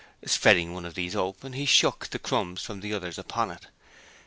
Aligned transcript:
Spreading 0.25 0.73
one 0.73 0.83
of 0.83 0.95
these 0.95 1.15
open, 1.15 1.53
he 1.53 1.67
shook 1.67 2.07
the 2.07 2.17
crumbs 2.17 2.63
from 2.63 2.79
the 2.79 2.91
others 2.91 3.19
upon 3.19 3.51
it. 3.51 3.67